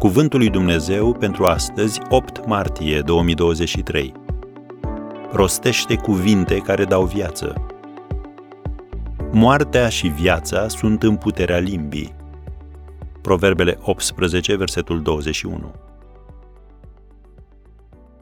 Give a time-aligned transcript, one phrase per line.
[0.00, 4.12] Cuvântul lui Dumnezeu pentru astăzi, 8 martie 2023.
[5.32, 7.66] Rostește cuvinte care dau viață.
[9.32, 12.14] Moartea și viața sunt în puterea limbii.
[13.22, 15.74] Proverbele 18, versetul 21.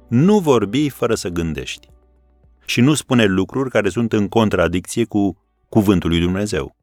[0.08, 1.88] Nu vorbi fără să gândești.
[2.64, 6.76] Și nu spune lucruri care sunt în contradicție cu cuvântul lui Dumnezeu.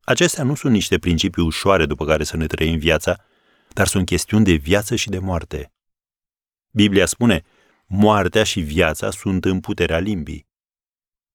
[0.00, 3.16] Acestea nu sunt niște principii ușoare după care să ne trăim viața,
[3.74, 5.72] dar sunt chestiuni de viață și de moarte.
[6.70, 7.42] Biblia spune,
[7.86, 10.46] moartea și viața sunt în puterea limbii.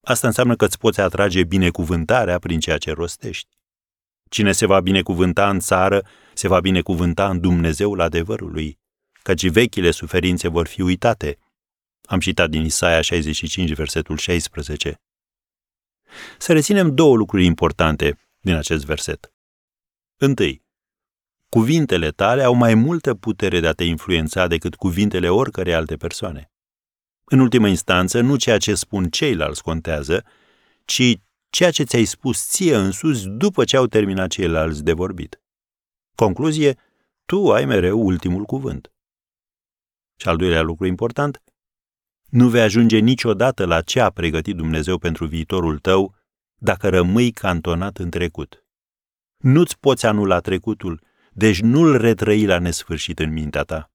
[0.02, 3.58] Asta înseamnă că îți poți atrage binecuvântarea prin ceea ce rostești.
[4.30, 8.80] Cine se va binecuvânta în țară, se va binecuvânta în Dumnezeul adevărului,
[9.24, 11.38] căci vechile suferințe vor fi uitate.
[12.04, 15.02] Am citat din Isaia 65, versetul 16.
[16.38, 19.34] Să reținem două lucruri importante din acest verset.
[20.18, 20.68] Întâi,
[21.50, 26.52] cuvintele tale au mai multă putere de a te influența decât cuvintele oricărei alte persoane.
[27.25, 30.25] În ultimă instanță, nu ceea ce spun ceilalți contează,
[30.86, 31.19] ci
[31.50, 35.41] ceea ce ți-ai spus ție însuți după ce au terminat ceilalți de vorbit.
[36.16, 36.78] Concluzie,
[37.25, 38.91] tu ai mereu ultimul cuvânt.
[40.16, 41.44] Și al doilea lucru important,
[42.30, 46.16] nu vei ajunge niciodată la ce a pregătit Dumnezeu pentru viitorul tău
[46.56, 48.66] dacă rămâi cantonat în trecut.
[49.38, 51.02] Nu-ți poți anula trecutul,
[51.40, 53.92] deci nu-l retrăi la nesfârșit în mintea ta.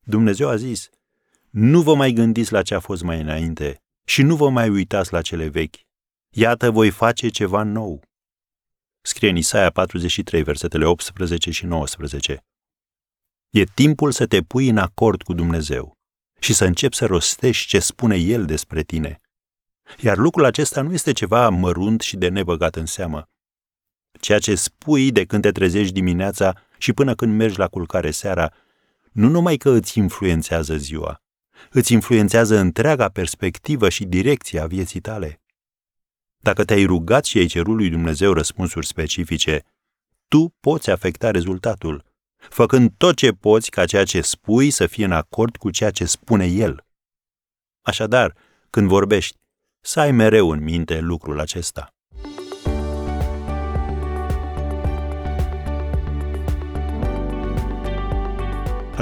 [0.00, 0.88] Dumnezeu a zis,
[1.50, 5.12] nu vă mai gândiți la ce a fost mai înainte și nu vă mai uitați
[5.12, 5.74] la cele vechi.
[6.30, 8.02] Iată, voi face ceva nou.
[9.00, 12.44] Scrie în Isaia 43, versetele 18 și 19.
[13.50, 15.98] E timpul să te pui în acord cu Dumnezeu
[16.40, 19.20] și să începi să rostești ce spune El despre tine.
[20.00, 23.28] Iar lucrul acesta nu este ceva mărunt și de nebăgat în seamă.
[24.24, 28.52] Ceea ce spui de când te trezești dimineața și până când mergi la culcare seara,
[29.12, 31.22] nu numai că îți influențează ziua,
[31.70, 35.40] îți influențează întreaga perspectivă și direcția a vieții tale.
[36.38, 39.62] Dacă te-ai rugat și ai cerut lui Dumnezeu răspunsuri specifice,
[40.28, 42.04] tu poți afecta rezultatul,
[42.36, 46.04] făcând tot ce poți ca ceea ce spui să fie în acord cu ceea ce
[46.04, 46.86] spune El.
[47.82, 48.34] Așadar,
[48.70, 49.36] când vorbești,
[49.80, 51.93] să ai mereu în minte lucrul acesta.